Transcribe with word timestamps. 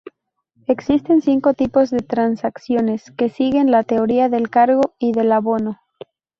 Existen 0.65 1.21
cinco 1.21 1.53
tipos 1.53 1.91
de 1.91 1.99
transacciones 1.99 3.11
que 3.11 3.29
siguen 3.29 3.69
la 3.69 3.83
teoría 3.83 4.29
del 4.29 4.49
cargo 4.49 4.95
y 4.97 5.11
del 5.11 5.31
abono. 5.31 5.77